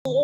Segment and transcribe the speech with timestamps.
[0.00, 0.16] Siapa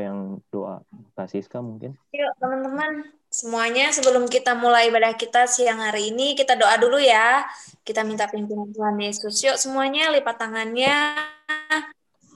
[0.00, 0.80] yang doa?
[1.12, 1.92] Kak Siska mungkin?
[2.16, 7.44] Yuk teman-teman, semuanya sebelum kita mulai ibadah kita siang hari ini, kita doa dulu ya.
[7.84, 9.36] Kita minta pimpinan Tuhan Yesus.
[9.44, 11.20] Yuk semuanya lipat tangannya,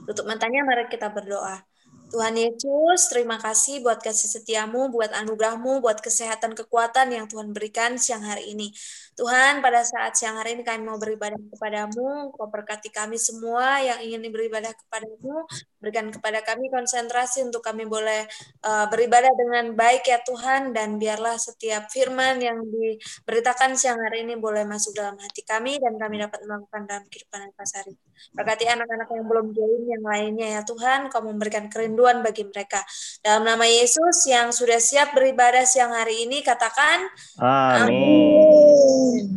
[0.05, 1.70] tutup matanya, mari kita berdoa.
[2.11, 7.95] Tuhan Yesus, terima kasih buat kasih setiamu, buat anugerahmu, buat kesehatan, kekuatan yang Tuhan berikan
[8.03, 8.75] siang hari ini.
[9.15, 14.03] Tuhan, pada saat siang hari ini kami mau beribadah kepadamu, kau berkati kami semua yang
[14.03, 15.47] ingin beribadah kepadamu,
[15.79, 18.27] berikan kepada kami konsentrasi untuk kami boleh
[18.67, 24.35] uh, beribadah dengan baik ya Tuhan, dan biarlah setiap firman yang diberitakan siang hari ini
[24.35, 27.95] boleh masuk dalam hati kami, dan kami dapat melakukan dalam kehidupan hari.
[28.35, 32.81] Berkati anak-anak yang belum join yang lainnya ya Tuhan, kau memberikan kerinduan kerinduan bagi mereka.
[33.21, 37.05] Dalam nama Yesus yang sudah siap beribadah siang hari ini, katakan
[37.37, 39.37] Amin.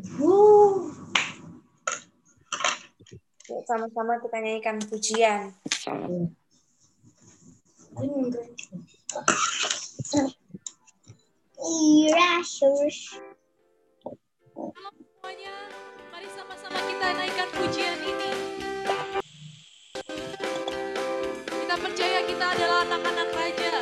[3.67, 5.51] Sama-sama kita nyanyikan pujian.
[15.23, 15.55] Semuanya,
[16.11, 18.22] mari sama-sama kita naikkan pujian ini.
[21.73, 23.81] Kita percaya kita adalah anak-anak raja.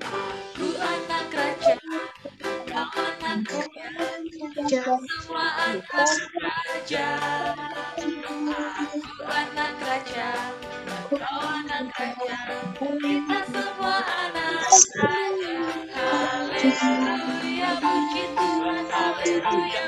[0.00, 1.76] Aku anak raja,
[2.64, 5.92] kau anak raja, semua anak
[6.40, 7.08] raja.
[8.00, 10.28] Aku anak raja,
[11.12, 12.36] kau anak raja,
[12.80, 14.72] kita semua anak
[15.04, 15.52] raja.
[16.00, 19.84] Haleluya, puji Tuhan, haleluya,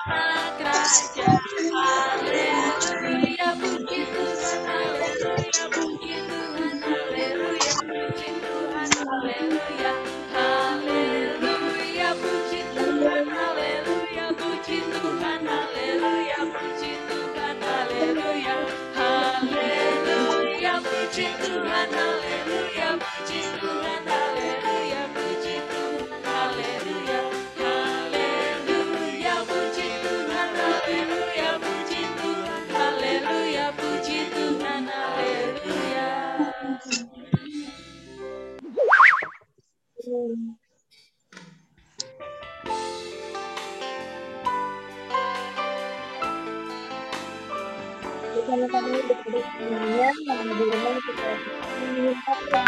[21.43, 24.34] Tuhan, haleluya, puji Tuhan, haleluya,
[49.65, 50.17] yang
[50.57, 52.63] di rumah kita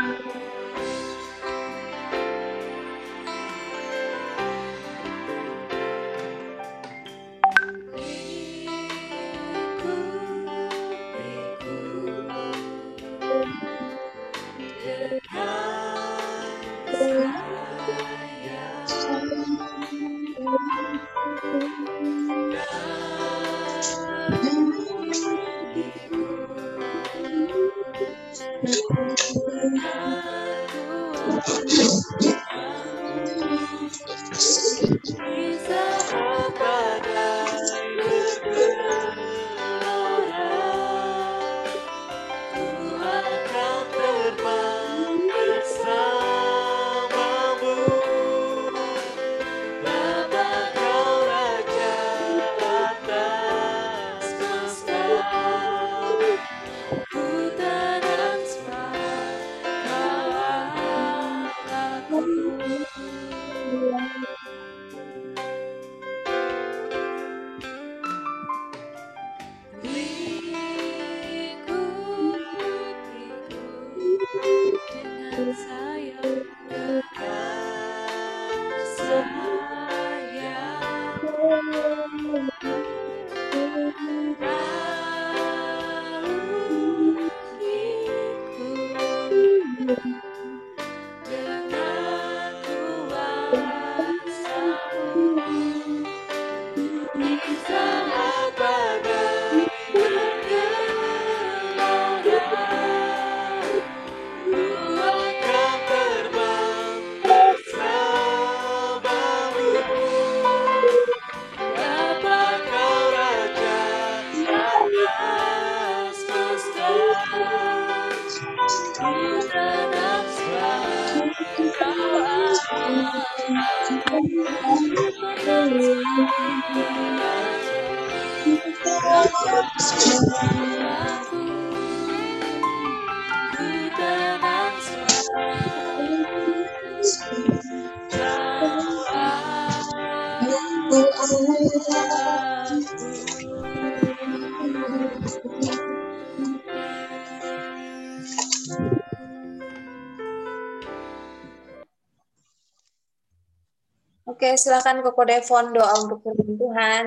[154.47, 157.05] Oke, silakan Koko Devon doa untuk firman Tuhan.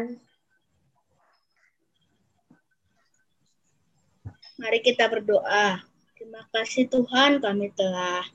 [4.60, 5.80] Mari kita berdoa.
[6.20, 8.28] Terima kasih Tuhan kami telah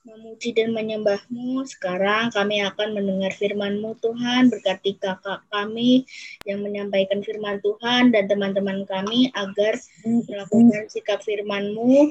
[0.00, 1.60] memuji dan menyembah-Mu.
[1.68, 4.48] Sekarang kami akan mendengar firman-Mu Tuhan.
[4.48, 6.08] Berkati kakak kami
[6.48, 9.76] yang menyampaikan firman Tuhan dan teman-teman kami agar
[10.08, 12.08] melakukan sikap firman-Mu.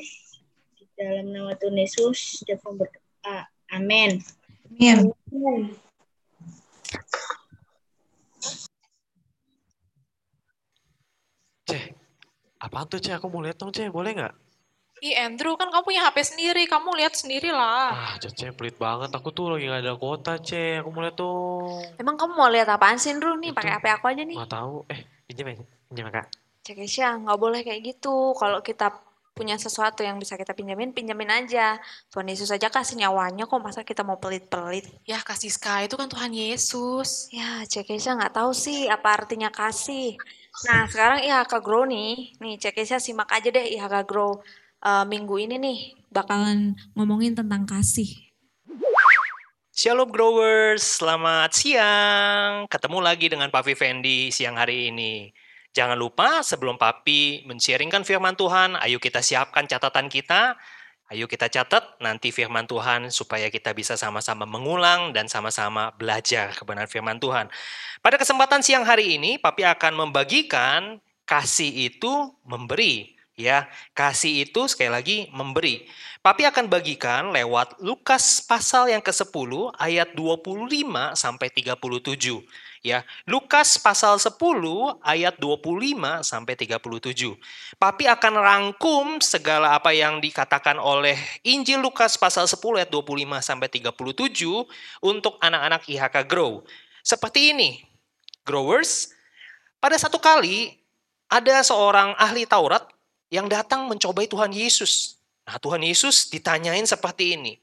[0.78, 3.50] Di dalam nama Tuhan Yesus, Devon berdoa.
[3.74, 4.22] Amin.
[4.78, 5.74] Amin.
[12.78, 13.18] Apaan tuh Ceh?
[13.18, 14.34] Aku mau lihat dong Ceh, boleh nggak?
[15.02, 17.90] Ih Andrew kan kamu punya HP sendiri, kamu lihat sendiri lah.
[17.90, 19.10] Ah, Ceh, pelit banget.
[19.18, 20.78] Aku tuh lagi nggak ada kuota Ceh.
[20.86, 21.82] Aku mau lihat dong.
[21.98, 23.34] Emang kamu mau lihat apaan sih, Ndru?
[23.42, 24.38] Nih, pakai HP aku aja nih.
[24.38, 24.86] Nggak tahu.
[24.94, 25.56] Eh, pinjam ya,
[25.90, 26.30] pinjam kak.
[26.70, 28.38] Cek Kesha, nggak boleh kayak gitu.
[28.38, 28.94] Kalau kita
[29.34, 31.78] punya sesuatu yang bisa kita pinjamin, pinjamin aja.
[32.10, 34.86] Tuhan Yesus aja kasih nyawanya kok, masa kita mau pelit-pelit.
[35.06, 37.30] Ya kasih Sky itu kan Tuhan Yesus.
[37.30, 40.18] Ya, Cek Kesha nggak tahu sih apa artinya kasih.
[40.66, 42.34] Nah, sekarang IHK Grow nih.
[42.42, 44.42] Nih, Cek Kesha simak aja deh IHK Grow
[44.82, 45.78] eh, minggu ini nih.
[46.10, 48.10] Bakalan ngomongin tentang kasih.
[49.78, 52.66] Shalom growers, selamat siang.
[52.66, 55.30] Ketemu lagi dengan Papi Fendi siang hari ini.
[55.70, 60.58] Jangan lupa sebelum Papi men-sharingkan firman Tuhan, ayo kita siapkan catatan kita.
[61.08, 66.92] Ayo kita catat nanti firman Tuhan supaya kita bisa sama-sama mengulang dan sama-sama belajar kebenaran
[66.92, 67.48] firman Tuhan.
[68.04, 73.16] Pada kesempatan siang hari ini, Papi akan membagikan kasih itu memberi.
[73.40, 75.88] Ya, kasih itu sekali lagi memberi.
[76.20, 80.68] Papi akan bagikan lewat Lukas pasal yang ke-10 ayat 25
[81.16, 82.44] sampai 37
[82.88, 83.04] ya.
[83.28, 84.40] Lukas pasal 10
[85.04, 87.36] ayat 25 sampai 37.
[87.76, 93.68] Papi akan rangkum segala apa yang dikatakan oleh Injil Lukas pasal 10 ayat 25 sampai
[93.68, 93.92] 37
[95.04, 96.64] untuk anak-anak IHK Grow.
[97.04, 97.84] Seperti ini.
[98.48, 99.12] Growers,
[99.84, 100.80] pada satu kali
[101.28, 102.88] ada seorang ahli Taurat
[103.28, 105.20] yang datang mencobai Tuhan Yesus.
[105.44, 107.60] Nah, Tuhan Yesus ditanyain seperti ini.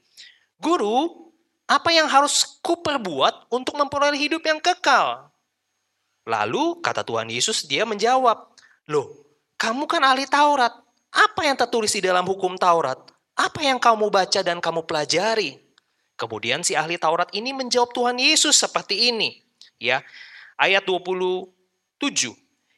[0.61, 1.24] Guru,
[1.65, 5.33] apa yang harus kuperbuat untuk memperoleh hidup yang kekal?
[6.25, 8.53] Lalu kata Tuhan Yesus dia menjawab,
[8.89, 9.09] Loh,
[9.57, 10.73] kamu kan ahli Taurat.
[11.09, 12.97] Apa yang tertulis di dalam hukum Taurat?
[13.33, 15.57] Apa yang kamu baca dan kamu pelajari?
[16.15, 19.41] Kemudian si ahli Taurat ini menjawab Tuhan Yesus seperti ini.
[19.81, 20.05] Ya,
[20.55, 21.51] ayat 27.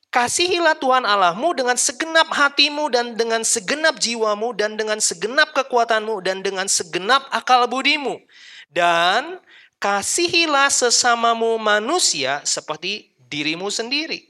[0.08, 6.42] Kasihilah Tuhan Allahmu dengan segenap hatimu dan dengan segenap jiwamu dan dengan segenap kekuatanmu dan
[6.42, 8.18] dengan segenap akal budimu.
[8.68, 9.40] Dan
[9.82, 14.28] kasihilah sesamamu manusia seperti dirimu sendiri.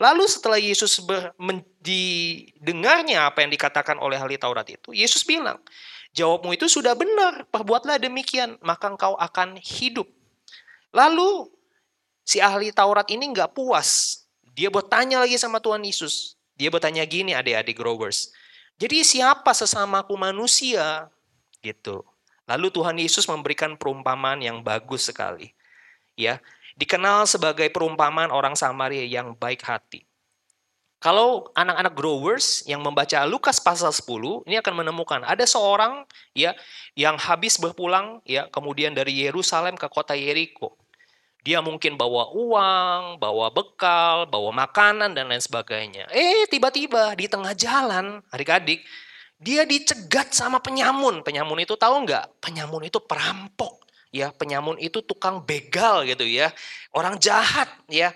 [0.00, 5.60] Lalu setelah Yesus ber, men, didengarnya apa yang dikatakan oleh ahli Taurat itu, Yesus bilang,
[6.16, 10.08] jawabmu itu sudah benar, perbuatlah demikian, maka engkau akan hidup.
[10.96, 11.52] Lalu
[12.24, 14.24] si ahli Taurat ini nggak puas,
[14.56, 16.34] dia bertanya lagi sama Tuhan Yesus.
[16.56, 18.32] Dia bertanya gini adik-adik growers.
[18.80, 21.12] Jadi siapa sesamaku manusia?
[21.60, 22.00] Gitu.
[22.50, 25.54] Lalu Tuhan Yesus memberikan perumpamaan yang bagus sekali.
[26.18, 26.42] Ya,
[26.74, 30.02] dikenal sebagai perumpamaan orang Samaria yang baik hati.
[31.00, 36.04] Kalau anak-anak growers yang membaca Lukas pasal 10, ini akan menemukan ada seorang
[36.36, 36.52] ya
[36.92, 40.76] yang habis berpulang ya kemudian dari Yerusalem ke kota Yeriko.
[41.40, 46.04] Dia mungkin bawa uang, bawa bekal, bawa makanan dan lain sebagainya.
[46.12, 48.84] Eh tiba-tiba di tengah jalan, adik-adik,
[49.40, 51.24] dia dicegat sama penyamun.
[51.24, 52.44] Penyamun itu tahu nggak?
[52.44, 53.80] Penyamun itu perampok.
[54.12, 56.52] Ya, penyamun itu tukang begal gitu ya.
[56.92, 58.12] Orang jahat ya.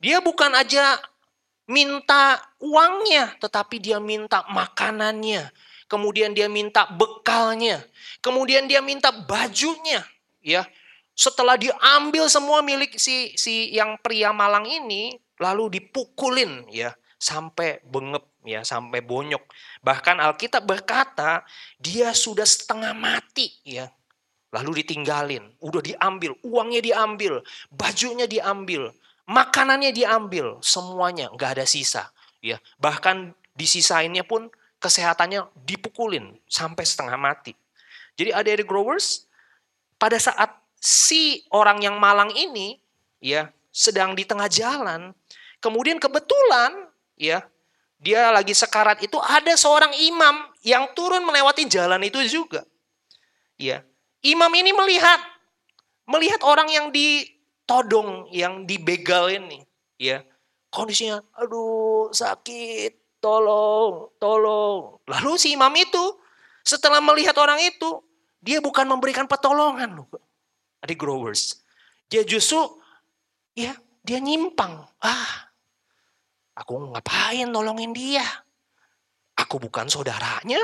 [0.00, 0.96] Dia bukan aja
[1.68, 5.52] minta uangnya, tetapi dia minta makanannya.
[5.92, 7.84] Kemudian dia minta bekalnya.
[8.24, 10.00] Kemudian dia minta bajunya,
[10.40, 10.64] ya.
[11.12, 18.26] Setelah diambil semua milik si si yang pria malang ini, lalu dipukulin ya sampai bengep
[18.42, 19.46] ya, sampai bonyok.
[19.86, 21.46] Bahkan Alkitab berkata
[21.78, 23.86] dia sudah setengah mati ya.
[24.52, 27.40] Lalu ditinggalin, udah diambil, uangnya diambil,
[27.72, 28.92] bajunya diambil,
[29.24, 32.12] makanannya diambil, semuanya nggak ada sisa.
[32.44, 37.56] Ya, bahkan disisainnya pun kesehatannya dipukulin sampai setengah mati.
[38.18, 39.24] Jadi adik-adik growers,
[39.96, 42.76] pada saat si orang yang malang ini
[43.24, 45.16] ya sedang di tengah jalan.
[45.64, 46.91] Kemudian kebetulan
[47.22, 47.46] ya
[48.02, 52.66] dia lagi sekarat itu ada seorang imam yang turun melewati jalan itu juga.
[53.54, 53.86] Ya.
[54.26, 55.22] Imam ini melihat
[56.10, 59.62] melihat orang yang ditodong, yang dibegal ini,
[60.02, 60.26] ya.
[60.74, 64.98] Kondisinya aduh sakit, tolong, tolong.
[65.06, 66.18] Lalu si imam itu
[66.66, 68.02] setelah melihat orang itu,
[68.42, 70.10] dia bukan memberikan pertolongan loh.
[70.82, 71.62] Adik growers.
[72.10, 72.82] Dia justru
[73.54, 74.90] ya dia nyimpang.
[74.98, 75.51] Ah,
[76.56, 78.24] aku ngapain nolongin dia?
[79.36, 80.60] Aku bukan saudaranya.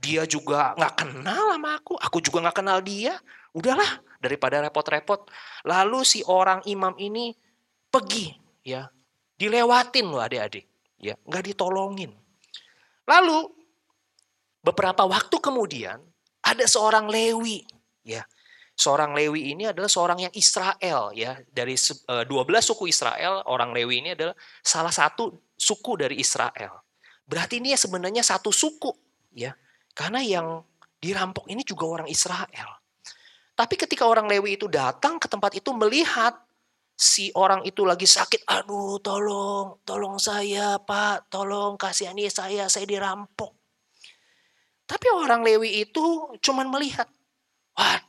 [0.00, 1.94] Dia juga nggak kenal sama aku.
[2.00, 3.20] Aku juga nggak kenal dia.
[3.52, 5.26] Udahlah, daripada repot-repot.
[5.66, 7.34] Lalu si orang imam ini
[7.90, 8.30] pergi,
[8.62, 8.86] ya,
[9.40, 10.68] dilewatin loh adik-adik,
[11.00, 12.12] ya, nggak ditolongin.
[13.08, 13.50] Lalu
[14.62, 15.98] beberapa waktu kemudian
[16.44, 17.66] ada seorang Lewi,
[18.06, 18.22] ya,
[18.80, 23.76] seorang Lewi ini adalah seorang yang Israel ya dari se- eh, 12 suku Israel orang
[23.76, 24.32] Lewi ini adalah
[24.64, 26.80] salah satu suku dari Israel.
[27.28, 28.88] Berarti ini ya sebenarnya satu suku
[29.36, 29.52] ya.
[29.92, 30.64] Karena yang
[30.96, 32.80] dirampok ini juga orang Israel.
[33.52, 36.32] Tapi ketika orang Lewi itu datang ke tempat itu melihat
[36.96, 43.52] si orang itu lagi sakit, aduh tolong, tolong saya Pak, tolong kasihani saya, saya dirampok.
[44.88, 47.04] Tapi orang Lewi itu cuman melihat,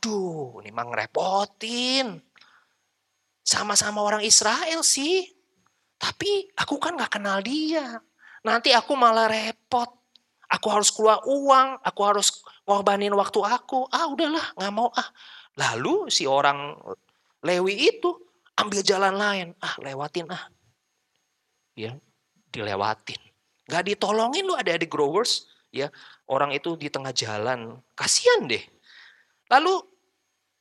[0.02, 2.18] Waduh, ini mah ngerepotin.
[3.46, 5.30] Sama-sama orang Israel sih.
[5.94, 8.02] Tapi aku kan gak kenal dia.
[8.42, 9.86] Nanti aku malah repot.
[10.50, 13.86] Aku harus keluar uang, aku harus ngorbanin waktu aku.
[13.94, 15.06] Ah udahlah, gak mau ah.
[15.54, 16.74] Lalu si orang
[17.46, 18.10] Lewi itu
[18.58, 19.48] ambil jalan lain.
[19.62, 20.50] Ah lewatin ah.
[21.78, 21.94] Ya,
[22.50, 23.22] dilewatin.
[23.70, 25.46] Gak ditolongin lu ada adik growers.
[25.70, 25.94] Ya,
[26.26, 27.78] orang itu di tengah jalan.
[27.94, 28.66] Kasian deh.
[29.46, 29.91] Lalu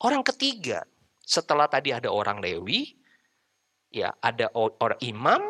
[0.01, 0.85] orang ketiga,
[1.21, 2.97] setelah tadi ada orang Lewi,
[3.93, 5.41] ya ada orang imam,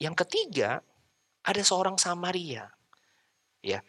[0.00, 0.80] yang ketiga
[1.44, 2.68] ada seorang Samaria.
[3.58, 3.82] Ya,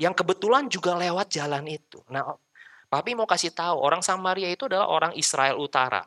[0.00, 2.00] yang kebetulan juga lewat jalan itu.
[2.08, 2.24] Nah,
[2.90, 6.02] Papi mau kasih tahu, orang Samaria itu adalah orang Israel Utara.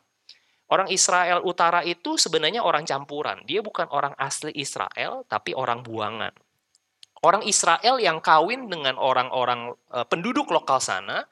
[0.68, 3.40] Orang Israel Utara itu sebenarnya orang campuran.
[3.48, 6.36] Dia bukan orang asli Israel, tapi orang buangan.
[7.24, 11.24] Orang Israel yang kawin dengan orang-orang eh, penduduk lokal sana,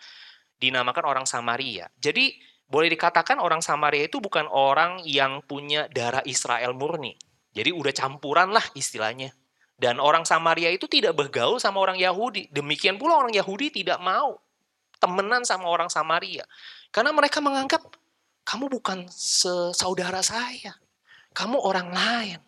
[0.62, 1.90] dinamakan orang Samaria.
[1.98, 2.38] Jadi
[2.70, 7.18] boleh dikatakan orang Samaria itu bukan orang yang punya darah Israel murni.
[7.52, 9.34] Jadi udah campuran lah istilahnya.
[9.76, 12.48] Dan orang Samaria itu tidak bergaul sama orang Yahudi.
[12.54, 14.38] Demikian pula orang Yahudi tidak mau
[15.02, 16.46] temenan sama orang Samaria.
[16.94, 17.82] Karena mereka menganggap
[18.46, 19.10] kamu bukan
[19.74, 20.78] saudara saya.
[21.34, 22.40] Kamu orang lain.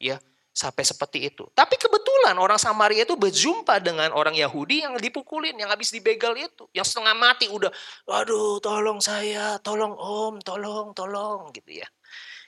[0.00, 0.16] Ya,
[0.60, 1.48] sampai seperti itu.
[1.56, 6.68] Tapi kebetulan orang Samaria itu berjumpa dengan orang Yahudi yang dipukulin, yang habis dibegal itu,
[6.76, 7.72] yang setengah mati udah,
[8.04, 11.88] aduh tolong saya, tolong om, tolong, tolong gitu ya.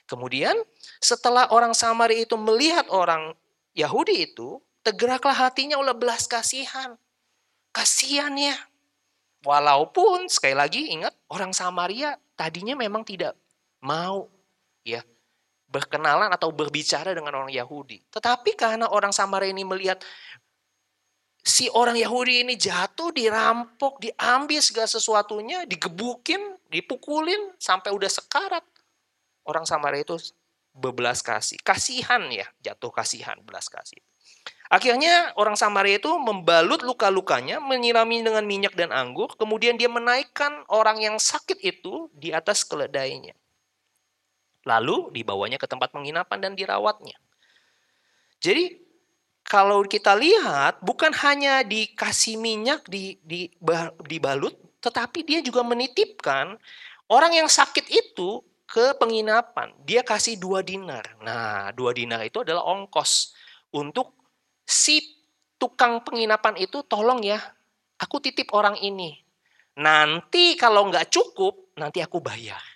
[0.05, 0.53] Kemudian
[1.01, 3.33] setelah orang Samaria itu melihat orang
[3.73, 7.01] Yahudi itu, tergeraklah hatinya oleh belas kasihan.
[7.73, 8.53] Kasihan ya.
[9.41, 13.33] Walaupun sekali lagi ingat orang Samaria tadinya memang tidak
[13.83, 14.29] mau
[14.87, 15.03] ya
[15.73, 18.05] berkenalan atau berbicara dengan orang Yahudi.
[18.13, 20.05] Tetapi karena orang Samaria ini melihat
[21.41, 28.65] si orang Yahudi ini jatuh, dirampok, diambil segala sesuatunya, digebukin, dipukulin sampai udah sekarat.
[29.49, 30.21] Orang Samaria itu
[30.77, 31.57] berbelas kasih.
[31.65, 33.99] Kasihan ya, jatuh kasihan, belas kasih.
[34.73, 40.97] Akhirnya orang Samaria itu membalut luka-lukanya, menyirami dengan minyak dan anggur, kemudian dia menaikkan orang
[40.97, 43.37] yang sakit itu di atas keledainya.
[44.63, 47.19] Lalu dibawanya ke tempat penginapan dan dirawatnya.
[48.43, 48.79] Jadi
[49.43, 53.51] kalau kita lihat bukan hanya dikasih minyak di, di,
[54.07, 56.59] dibalut, tetapi dia juga menitipkan
[57.11, 59.75] orang yang sakit itu ke penginapan.
[59.85, 61.05] Dia kasih dua dinar.
[61.21, 63.37] Nah dua dinar itu adalah ongkos
[63.77, 64.17] untuk
[64.65, 65.21] si
[65.61, 67.39] tukang penginapan itu tolong ya,
[68.01, 69.21] aku titip orang ini.
[69.77, 72.72] Nanti kalau nggak cukup, nanti aku bayar.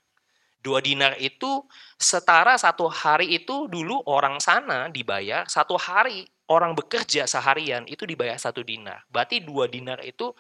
[0.66, 1.62] Dua dinar itu
[1.94, 8.34] setara satu hari itu dulu orang sana dibayar satu hari orang bekerja seharian itu dibayar
[8.34, 9.06] satu dinar.
[9.06, 10.34] Berarti dua dinar itu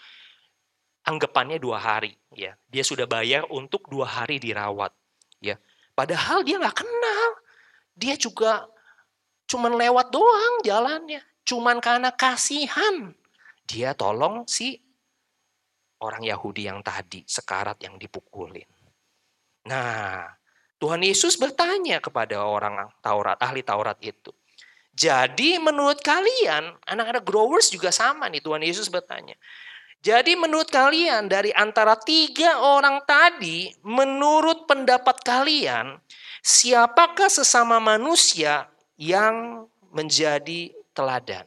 [1.06, 2.18] anggapannya dua hari.
[2.34, 4.90] Ya, dia sudah bayar untuk dua hari dirawat.
[5.38, 5.62] Ya,
[5.94, 7.30] padahal dia nggak kenal.
[7.94, 8.66] Dia juga
[9.46, 11.22] cuman lewat doang jalannya.
[11.46, 13.14] Cuman karena kasihan
[13.62, 14.82] dia tolong si
[16.02, 18.66] orang Yahudi yang tadi sekarat yang dipukulin.
[19.66, 20.30] Nah,
[20.78, 24.30] Tuhan Yesus bertanya kepada orang Taurat, ahli Taurat itu.
[24.96, 29.36] Jadi menurut kalian, anak-anak growers juga sama nih Tuhan Yesus bertanya.
[30.00, 35.98] Jadi menurut kalian dari antara tiga orang tadi, menurut pendapat kalian,
[36.40, 41.44] siapakah sesama manusia yang menjadi teladan?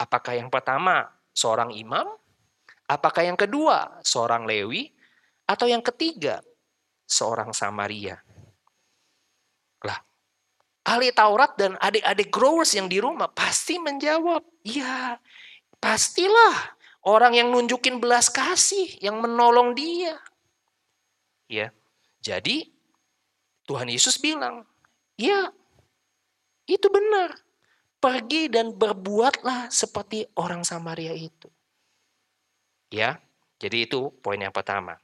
[0.00, 2.08] Apakah yang pertama seorang imam?
[2.88, 4.90] Apakah yang kedua seorang Lewi?
[5.46, 6.42] Atau yang ketiga
[7.06, 8.18] seorang Samaria?
[9.86, 9.98] Lah,
[10.84, 15.22] ahli Taurat dan adik-adik growers yang di rumah pasti menjawab, iya
[15.78, 20.18] pastilah orang yang nunjukin belas kasih, yang menolong dia.
[21.46, 21.70] Ya,
[22.18, 22.66] jadi
[23.70, 24.66] Tuhan Yesus bilang,
[25.14, 25.54] ya
[26.66, 27.38] itu benar.
[27.96, 31.48] Pergi dan berbuatlah seperti orang Samaria itu.
[32.92, 33.18] Ya,
[33.56, 35.00] jadi itu poin yang pertama.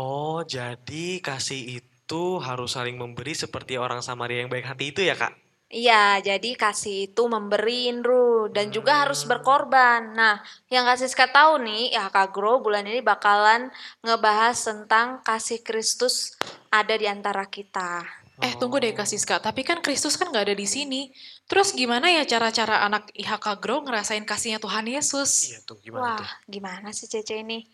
[0.00, 5.12] Oh, jadi kasih itu harus saling memberi seperti orang Samaria yang baik hati itu ya,
[5.12, 5.36] Kak?
[5.68, 10.16] Iya, jadi kasih itu memberi Indru dan juga harus berkorban.
[10.16, 10.40] Nah,
[10.72, 13.68] yang kasih Siska tahu nih, ya Kak Grow bulan ini bakalan
[14.00, 16.32] ngebahas tentang kasih Kristus
[16.72, 18.02] ada di antara kita.
[18.40, 21.12] Eh tunggu deh Kak Siska, tapi kan Kristus kan nggak ada di sini.
[21.44, 25.52] Terus gimana ya cara-cara anak IHK Grow ngerasain kasihnya Tuhan Yesus?
[25.52, 26.30] Iya tuh, gimana Wah, tuh?
[26.48, 27.68] gimana sih Cece ini?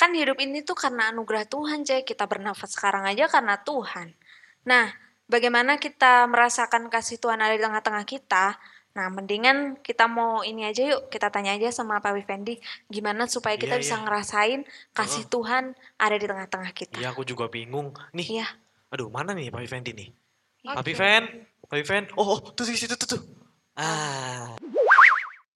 [0.00, 2.00] Kan hidup ini tuh karena anugerah Tuhan, Ce.
[2.08, 4.16] Kita bernafas sekarang aja karena Tuhan.
[4.64, 4.88] Nah,
[5.28, 8.56] bagaimana kita merasakan kasih Tuhan ada di tengah-tengah kita?
[8.96, 13.54] Nah, mendingan kita mau ini aja yuk, kita tanya aja sama Pak Wifendi, gimana supaya
[13.60, 14.02] kita Iya, bisa iya.
[14.02, 14.60] ngerasain
[14.96, 16.96] kasih Tuhan ada di tengah-tengah kita.
[16.96, 17.92] Iya, aku juga bingung.
[18.16, 18.48] Nih, Iya.
[18.90, 20.08] aduh mana nih Pak Vivendi nih?
[20.64, 20.90] Pak Oke.
[20.90, 21.22] Viven,
[21.68, 22.04] Pak Viven.
[22.18, 23.22] Oh, oh, tuh situ tuh tuh.
[23.78, 24.58] Ah,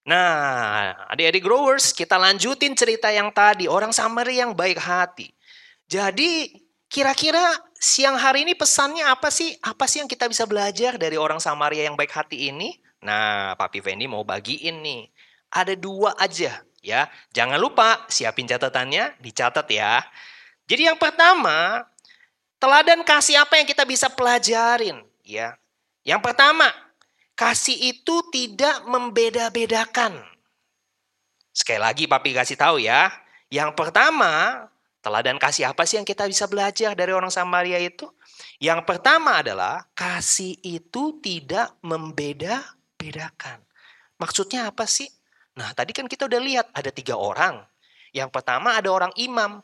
[0.05, 5.33] Nah, adik-adik growers, kita lanjutin cerita yang tadi, orang Samaria yang baik hati.
[5.89, 7.41] Jadi, kira-kira
[7.73, 9.57] siang hari ini pesannya apa sih?
[9.65, 12.77] Apa sih yang kita bisa belajar dari orang Samaria yang baik hati ini?
[13.01, 15.09] Nah, Papi Fendi mau bagiin nih.
[15.49, 17.09] Ada dua aja ya.
[17.33, 20.05] Jangan lupa siapin catatannya, dicatat ya.
[20.69, 21.81] Jadi yang pertama,
[22.61, 25.57] teladan kasih apa yang kita bisa pelajarin ya.
[26.05, 26.69] Yang pertama,
[27.35, 30.23] kasih itu tidak membeda-bedakan.
[31.51, 33.11] Sekali lagi papi kasih tahu ya.
[33.51, 34.65] Yang pertama,
[35.03, 38.07] teladan kasih apa sih yang kita bisa belajar dari orang Samaria itu?
[38.59, 43.63] Yang pertama adalah kasih itu tidak membeda-bedakan.
[44.19, 45.07] Maksudnya apa sih?
[45.55, 47.63] Nah tadi kan kita udah lihat ada tiga orang.
[48.15, 49.59] Yang pertama ada orang imam.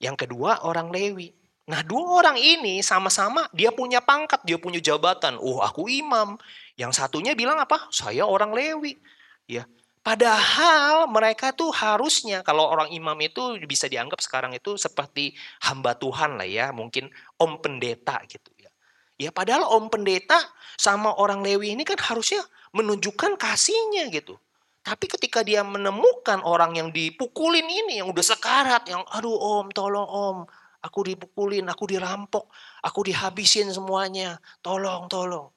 [0.00, 1.32] Yang kedua orang Lewi.
[1.64, 5.40] Nah dua orang ini sama-sama dia punya pangkat, dia punya jabatan.
[5.40, 6.36] Oh aku imam.
[6.76, 7.88] Yang satunya bilang apa?
[7.88, 9.00] Saya orang Lewi.
[9.48, 9.64] Ya.
[10.04, 15.32] Padahal mereka tuh harusnya kalau orang imam itu bisa dianggap sekarang itu seperti
[15.64, 17.08] hamba Tuhan lah ya, mungkin
[17.40, 18.68] om pendeta gitu ya.
[19.16, 20.36] Ya padahal om pendeta
[20.76, 22.44] sama orang Lewi ini kan harusnya
[22.76, 24.36] menunjukkan kasihnya gitu.
[24.84, 30.04] Tapi ketika dia menemukan orang yang dipukulin ini yang udah sekarat, yang aduh om tolong
[30.04, 30.38] om,
[30.84, 32.52] aku dipukulin, aku dirampok,
[32.84, 35.48] aku dihabisin semuanya, tolong tolong.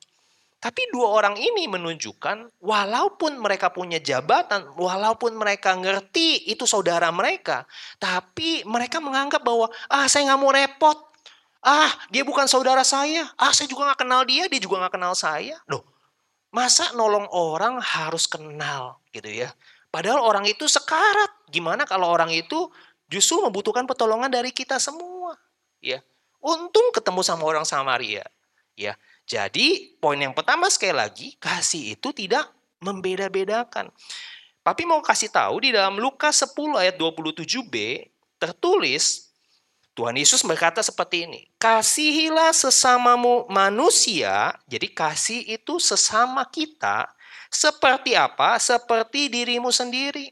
[0.58, 7.70] Tapi dua orang ini menunjukkan walaupun mereka punya jabatan, walaupun mereka ngerti itu saudara mereka,
[8.02, 10.98] tapi mereka menganggap bahwa ah saya nggak mau repot,
[11.62, 15.14] ah dia bukan saudara saya, ah saya juga nggak kenal dia, dia juga nggak kenal
[15.14, 15.62] saya.
[15.70, 15.86] Loh,
[16.50, 19.54] masa nolong orang harus kenal gitu ya?
[19.94, 21.54] Padahal orang itu sekarat.
[21.54, 22.66] Gimana kalau orang itu
[23.08, 25.17] justru membutuhkan pertolongan dari kita semua,
[25.84, 26.04] ya?
[26.42, 28.24] Untung ketemu sama orang Samaria,
[28.78, 28.94] ya.
[29.28, 32.48] Jadi poin yang pertama sekali lagi, kasih itu tidak
[32.80, 33.92] membeda-bedakan.
[34.64, 37.76] Papi mau kasih tahu di dalam Lukas 10 ayat 27b
[38.40, 39.28] tertulis
[39.98, 47.10] Tuhan Yesus berkata seperti ini, kasihilah sesamamu manusia, jadi kasih itu sesama kita,
[47.50, 48.62] seperti apa?
[48.62, 50.30] Seperti dirimu sendiri.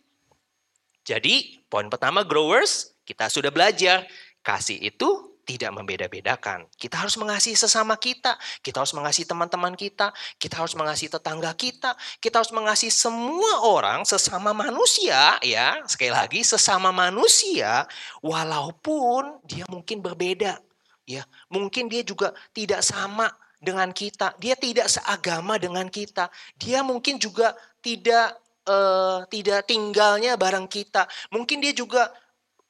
[1.02, 4.06] Jadi poin pertama growers, kita sudah belajar,
[4.46, 6.66] kasih itu tidak membeda-bedakan.
[6.76, 10.10] Kita harus mengasihi sesama kita, kita harus mengasihi teman-teman kita,
[10.42, 15.80] kita harus mengasihi tetangga kita, kita harus mengasihi semua orang sesama manusia ya.
[15.86, 17.86] Sekali lagi sesama manusia
[18.26, 20.58] walaupun dia mungkin berbeda
[21.06, 21.24] ya.
[21.54, 23.30] Mungkin dia juga tidak sama
[23.62, 26.28] dengan kita, dia tidak seagama dengan kita.
[26.58, 27.54] Dia mungkin juga
[27.86, 31.06] tidak eh, tidak tinggalnya bareng kita.
[31.30, 32.10] Mungkin dia juga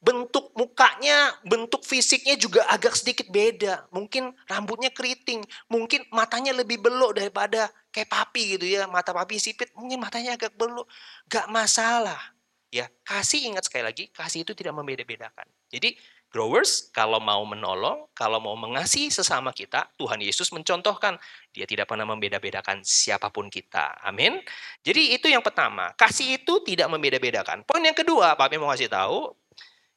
[0.06, 3.89] bentuk mukanya, bentuk fisiknya juga agak sedikit beda.
[3.89, 8.86] Mungkin rambutnya keriting, mungkin matanya lebih belok daripada kayak papi gitu ya.
[8.86, 10.86] Mata papi sipit, mungkin matanya agak belok.
[11.26, 12.22] Gak masalah.
[12.70, 15.48] Ya, kasih ingat sekali lagi, kasih itu tidak membeda-bedakan.
[15.72, 15.96] Jadi
[16.30, 21.15] growers, kalau mau menolong, kalau mau mengasihi sesama kita, Tuhan Yesus mencontohkan.
[21.56, 23.96] Dia tidak pernah membeda-bedakan siapa pun kita.
[24.04, 24.44] Amin.
[24.84, 25.96] Jadi itu yang pertama.
[25.96, 27.63] Kasih itu tidak membeda-bedakan.
[27.63, 29.45] Poin yang kedua, Papi mau kasih tahu.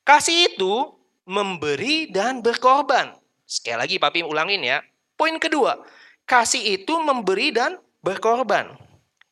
[0.09, 0.97] Kasih itu
[1.29, 3.12] memberi dan berkorban.
[3.44, 4.81] Sekali lagi Papi ulangin ya.
[5.21, 5.85] Poin kedua,
[6.25, 8.73] kasih itu memberi dan berkorban.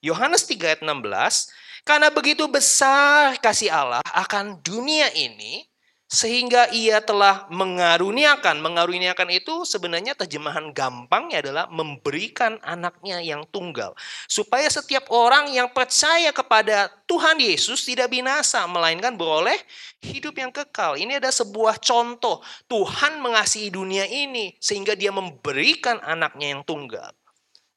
[0.04, 1.48] Yohanes 3 ayat 16,
[1.80, 5.64] karena begitu besar kasih Allah akan dunia ini,
[6.06, 8.62] sehingga ia telah mengaruniakan.
[8.62, 13.98] Mengaruniakan itu sebenarnya terjemahan gampangnya adalah memberikan anaknya yang tunggal.
[14.30, 19.58] Supaya setiap orang yang percaya kepada Tuhan Yesus tidak binasa, melainkan beroleh
[19.98, 20.94] hidup yang kekal.
[20.94, 22.38] Ini ada sebuah contoh.
[22.70, 27.10] Tuhan mengasihi dunia ini sehingga dia memberikan anaknya yang tunggal.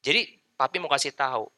[0.06, 1.50] Jadi papi mau kasih tahu.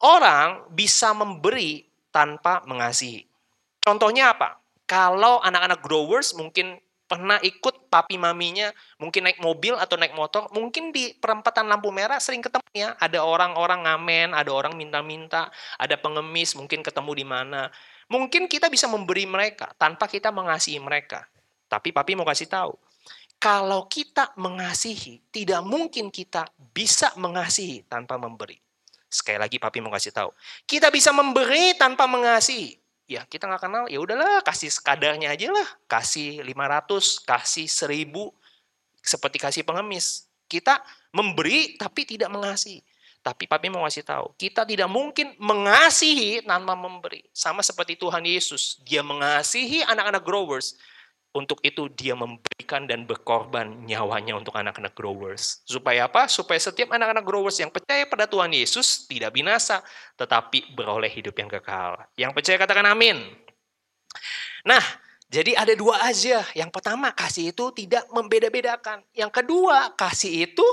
[0.00, 3.28] Orang bisa memberi tanpa mengasihi.
[3.84, 4.63] Contohnya apa?
[4.84, 10.90] Kalau anak-anak growers mungkin pernah ikut papi maminya, mungkin naik mobil atau naik motor, mungkin
[10.90, 16.56] di perempatan lampu merah sering ketemu ya, ada orang-orang ngamen, ada orang minta-minta, ada pengemis,
[16.56, 17.68] mungkin ketemu di mana.
[18.08, 21.24] Mungkin kita bisa memberi mereka tanpa kita mengasihi mereka.
[21.68, 22.76] Tapi papi mau kasih tahu,
[23.40, 28.60] kalau kita mengasihi, tidak mungkin kita bisa mengasihi tanpa memberi.
[29.08, 30.30] Sekali lagi papi mau kasih tahu,
[30.66, 35.68] kita bisa memberi tanpa mengasihi ya kita nggak kenal ya udahlah kasih sekadarnya aja lah.
[35.88, 38.10] Kasih 500 kasih 1000
[39.04, 40.28] seperti kasih pengemis.
[40.48, 40.80] Kita
[41.12, 42.80] memberi tapi tidak mengasihi.
[43.24, 47.24] Tapi papi mau kasih tahu kita tidak mungkin mengasihi tanpa memberi.
[47.32, 50.76] Sama seperti Tuhan Yesus dia mengasihi anak-anak growers
[51.34, 55.66] untuk itu dia memberikan dan berkorban nyawanya untuk anak-anak growers.
[55.66, 56.30] Supaya apa?
[56.30, 59.82] Supaya setiap anak-anak growers yang percaya pada Tuhan Yesus tidak binasa,
[60.14, 61.98] tetapi beroleh hidup yang kekal.
[62.14, 63.18] Yang percaya katakan amin.
[64.62, 64.80] Nah,
[65.26, 66.46] jadi ada dua aja.
[66.54, 69.02] Yang pertama, kasih itu tidak membeda-bedakan.
[69.10, 70.66] Yang kedua, kasih itu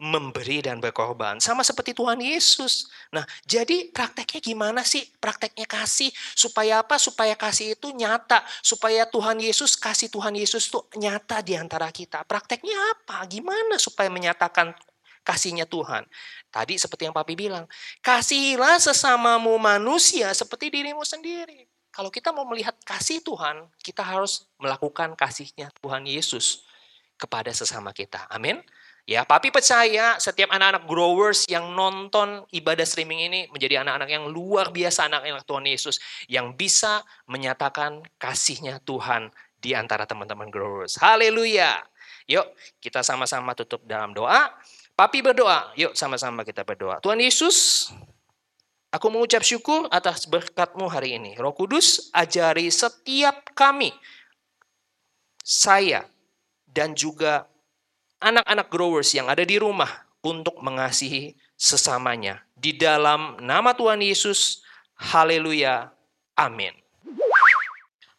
[0.00, 1.36] memberi dan berkorban.
[1.44, 2.88] Sama seperti Tuhan Yesus.
[3.12, 5.04] Nah, jadi prakteknya gimana sih?
[5.20, 6.08] Prakteknya kasih.
[6.32, 6.96] Supaya apa?
[6.96, 8.40] Supaya kasih itu nyata.
[8.64, 12.24] Supaya Tuhan Yesus, kasih Tuhan Yesus itu nyata di antara kita.
[12.24, 13.28] Prakteknya apa?
[13.28, 14.72] Gimana supaya menyatakan
[15.20, 16.08] kasihnya Tuhan?
[16.48, 17.68] Tadi seperti yang Papi bilang.
[18.00, 21.68] Kasihilah sesamamu manusia seperti dirimu sendiri.
[21.92, 26.64] Kalau kita mau melihat kasih Tuhan, kita harus melakukan kasihnya Tuhan Yesus
[27.20, 28.24] kepada sesama kita.
[28.32, 28.64] Amin.
[29.10, 34.70] Ya, papi percaya setiap anak-anak growers yang nonton ibadah streaming ini menjadi anak-anak yang luar
[34.70, 35.98] biasa anak-anak Tuhan Yesus
[36.30, 40.94] yang bisa menyatakan kasihnya Tuhan di antara teman-teman growers.
[41.02, 41.82] Haleluya.
[42.30, 44.54] Yuk, kita sama-sama tutup dalam doa.
[44.94, 45.74] Papi berdoa.
[45.74, 47.02] Yuk, sama-sama kita berdoa.
[47.02, 47.90] Tuhan Yesus,
[48.94, 51.34] aku mengucap syukur atas berkatmu hari ini.
[51.34, 53.90] Roh Kudus, ajari setiap kami,
[55.42, 56.06] saya,
[56.70, 57.49] dan juga
[58.20, 59.88] anak-anak growers yang ada di rumah
[60.20, 62.44] untuk mengasihi sesamanya.
[62.54, 64.60] Di dalam nama Tuhan Yesus,
[64.96, 65.88] haleluya,
[66.36, 66.76] amin.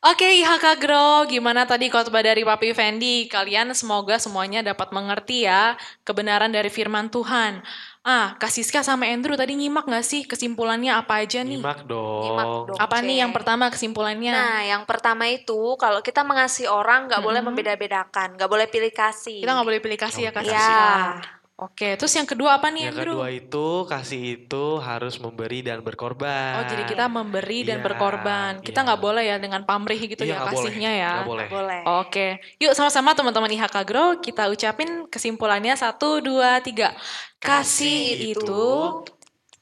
[0.02, 3.30] Oke IHK Grow, gimana tadi khotbah dari Papi Fendi?
[3.30, 7.62] Kalian semoga semuanya dapat mengerti ya kebenaran dari firman Tuhan.
[8.02, 11.62] Ah, Kak Siska sama Andrew tadi nyimak gak sih kesimpulannya apa aja nih?
[11.62, 12.26] Nyimak dong.
[12.26, 12.78] Nyimak dong.
[12.82, 13.06] Apa Oke.
[13.06, 14.34] nih yang pertama kesimpulannya?
[14.34, 17.54] Nah, yang pertama itu kalau kita mengasihi orang nggak boleh Mm-mm.
[17.54, 19.46] membeda-bedakan, nggak boleh pilih kasih.
[19.46, 20.66] Kita nggak boleh pilih kasih ya Kak Nggak Iya.
[20.66, 21.41] Siska.
[21.62, 23.14] Oke, terus yang kedua apa nih Yang Andrew?
[23.22, 26.58] kedua itu kasih itu harus memberi dan berkorban.
[26.58, 28.52] Oh jadi kita memberi dan Iya, berkorban.
[28.60, 28.86] Kita iya.
[28.90, 31.12] nggak boleh ya dengan pamrih gitu ya Iya, nggak boleh, kasihnya ya.
[31.22, 31.48] nggak boleh.
[31.54, 31.80] Boleh.
[32.02, 36.98] Oke, yuk sama-sama teman-teman IHK Grow kita ucapin kesimpulannya satu dua tiga.
[37.38, 38.66] Kasih itu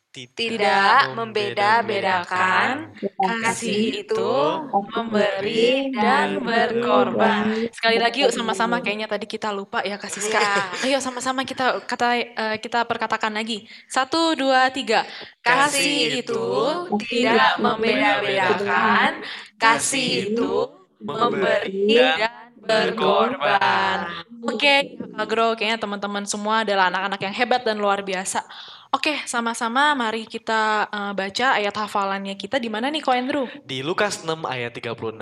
[0.10, 2.98] tidak membeda-bedakan,
[3.46, 4.34] kasih itu
[4.98, 7.70] memberi dan berkorban.
[7.70, 10.34] Sekali lagi yuk sama-sama kayaknya tadi kita lupa ya kasih.
[10.34, 10.50] Iya.
[10.90, 13.70] Ayo sama-sama kita kata eh, kita perkatakan lagi.
[13.86, 15.06] Satu dua tiga.
[15.46, 16.46] Kasih itu
[17.06, 19.22] tidak membeda-bedakan.
[19.62, 21.86] Kasih itu memberi
[22.18, 23.98] dan berkorban.
[24.40, 28.40] Oke, Kakak Grow, kayaknya teman-teman semua adalah anak-anak yang hebat dan luar biasa.
[28.90, 33.46] Oke, sama-sama mari kita eh, baca ayat hafalannya kita di mana nih Ko Andrew?
[33.62, 35.14] Di Lukas 6 ayat 36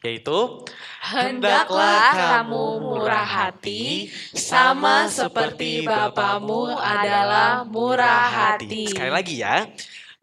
[0.00, 0.64] yaitu
[1.04, 8.88] Hendaklah kamu murah hati, sama seperti Bapamu adalah murah hati.
[8.88, 9.68] Sekali lagi ya.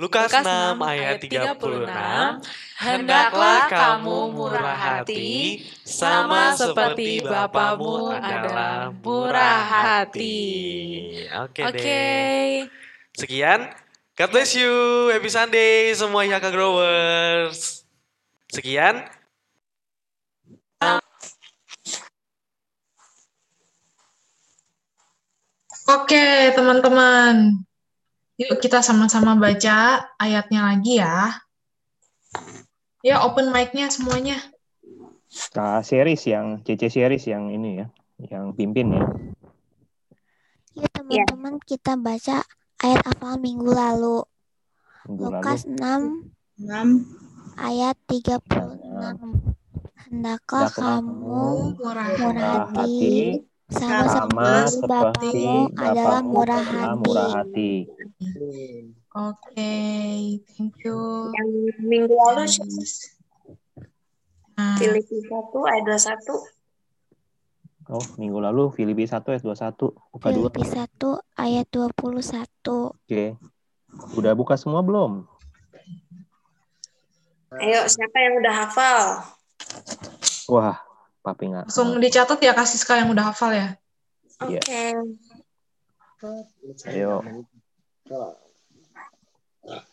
[0.02, 1.62] Lukas 6 ayat 36,
[2.74, 10.42] Hendaklah kamu murah hati, sama seperti Bapamu adalah murah hati.
[11.46, 11.78] Oke okay okay.
[11.86, 12.74] deh.
[13.14, 13.70] Sekian,
[14.18, 14.74] God bless you,
[15.14, 17.86] happy Sunday semua Yaka Growers.
[18.50, 19.06] Sekian.
[25.86, 27.70] Oke okay, teman-teman.
[28.42, 31.38] Yuk kita sama-sama baca ayatnya lagi ya.
[33.06, 34.42] Ya, open mic-nya semuanya.
[35.54, 39.06] Kak series yang CC series yang ini ya, yang pimpin ya.
[40.74, 42.42] Yuk teman-teman kita baca
[42.82, 44.26] ayat hafal minggu lalu.
[45.06, 45.38] Minggu lalu.
[45.38, 48.42] Lukas 6 6 ayat 36.
[50.10, 52.10] Hendaklah kamu Murah.
[52.18, 55.48] murah hati hati sama sama seperti
[55.80, 57.00] adalah Bapakmu murah adalah hati.
[57.02, 57.72] murah hati.
[59.12, 59.76] Oke,
[60.56, 61.00] thank you.
[61.36, 61.50] Yang
[61.84, 62.44] minggu lalu
[64.52, 65.32] Nah, Filipi 1
[65.74, 66.38] ayat 21.
[67.92, 70.48] Oh, minggu lalu Filipi 1 ayat 21, buka dua.
[70.54, 72.94] Filipi 1 ayat 21.
[72.94, 73.36] Oke.
[74.16, 75.26] Udah buka semua belum?
[77.60, 79.04] Ayo, siapa yang udah hafal?
[80.48, 80.80] Wah,
[81.22, 81.70] papi nggak.
[81.70, 83.78] langsung dicatat ya kasih sekali yang udah hafal ya.
[84.42, 84.58] Oke.
[84.58, 84.98] Iya.
[86.90, 87.22] Ayo.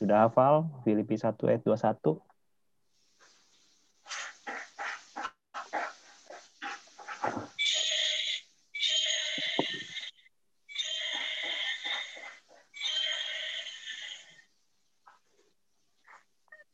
[0.00, 2.20] Sudah hafal Filipi 1 ayat 21?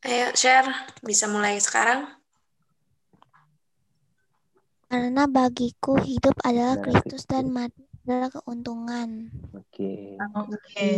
[0.05, 0.69] Ayo, share.
[1.01, 2.05] Bisa mulai sekarang.
[4.85, 9.33] Karena bagiku hidup adalah Kristus dan mati adalah keuntungan.
[9.57, 10.15] Oke.
[10.21, 10.91] Oke.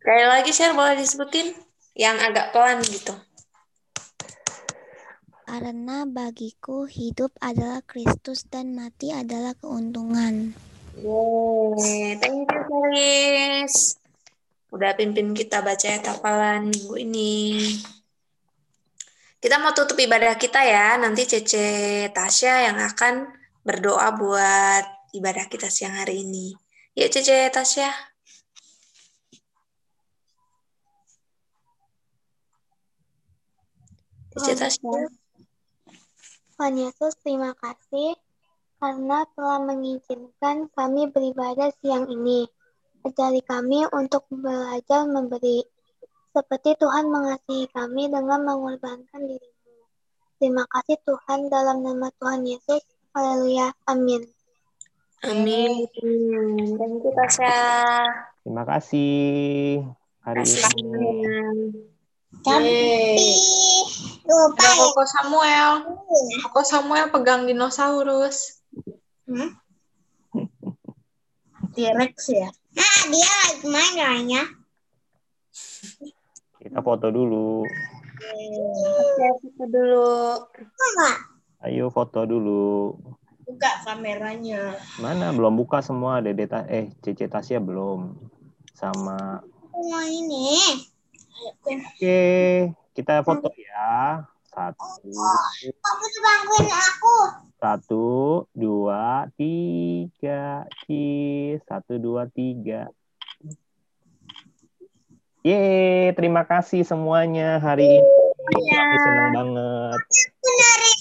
[0.00, 1.52] Sekali lagi share boleh disebutin
[1.96, 3.12] yang agak pelan gitu.
[5.44, 10.56] Karena bagiku hidup adalah Kristus dan mati adalah keuntungan.
[10.98, 14.00] Yeay, thank you Felis.
[14.74, 17.42] Udah pimpin kita baca ayat hafalan minggu ini.
[19.44, 20.96] Kita mau tutup ibadah kita ya.
[20.96, 23.28] Nanti Cece Tasya yang akan
[23.60, 26.56] berdoa buat ibadah kita siang hari ini.
[26.96, 27.92] Yuk Cece Tasya.
[34.32, 35.12] Cece Tasya.
[36.56, 38.16] Tuhan Yesus, terima kasih
[38.80, 42.48] karena telah mengizinkan kami beribadah siang ini.
[43.04, 45.68] Ajari kami untuk belajar memberi,
[46.34, 49.86] seperti Tuhan mengasihi kami dengan mengorbankan dirimu.
[50.42, 52.82] Terima kasih Tuhan dalam nama Tuhan Yesus.
[53.14, 53.70] Haleluya.
[53.86, 54.26] Amin.
[55.22, 55.86] Amin.
[56.74, 57.54] Thank you Tasya.
[58.42, 59.14] Terima kasih
[60.26, 60.90] hari Kasih ini.
[60.90, 61.38] semuanya.
[64.26, 65.70] Ada Koko Samuel.
[66.50, 68.58] Koko Samuel pegang dinosaurus.
[71.74, 72.50] T-Rex ya.
[72.74, 74.42] Nah, dia lagi main kayaknya.
[76.74, 77.62] Kita foto dulu.
[77.62, 80.42] Oke, kita dulu.
[81.62, 82.98] Ayo foto dulu.
[83.46, 84.74] Buka kameranya.
[84.98, 88.18] Mana belum buka semua Dede Ta- eh Cece Tasya belum.
[88.74, 89.38] Sama
[89.70, 90.50] Semua ini.
[91.62, 94.26] Oke, kita foto ya.
[94.50, 95.14] Satu,
[95.78, 97.16] Kamu tuh banguin aku.
[97.62, 98.06] satu,
[98.50, 101.62] dua, tiga, cheese.
[101.70, 102.90] Satu, dua, tiga.
[105.44, 108.12] Yeay, terima kasih semuanya hari ini.
[108.72, 110.00] Kami senang banget.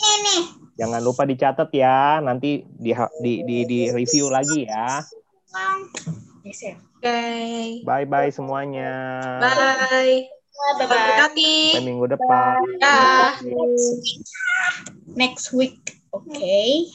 [0.03, 0.35] Ini.
[0.75, 2.19] Jangan lupa dicatat ya.
[2.19, 2.91] Nanti di
[3.23, 4.99] di di, di review lagi ya.
[4.99, 6.59] Ya.
[6.99, 7.19] Oke.
[7.87, 8.91] Bye bye semuanya.
[9.39, 10.27] Bye.
[10.27, 10.91] Bye-bye.
[10.91, 11.55] Berkati.
[11.79, 12.55] Sampai minggu depan.
[12.83, 13.39] Dah.
[15.15, 16.03] Next week.
[16.11, 16.91] Oke.